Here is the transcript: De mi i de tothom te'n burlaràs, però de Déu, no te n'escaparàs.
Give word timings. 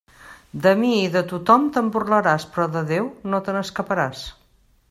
De 0.61 0.71
mi 0.79 0.89
i 1.01 1.11
de 1.15 1.23
tothom 1.33 1.67
te'n 1.77 1.93
burlaràs, 1.97 2.49
però 2.57 2.69
de 2.79 2.85
Déu, 2.93 3.13
no 3.35 3.45
te 3.49 3.59
n'escaparàs. 3.59 4.29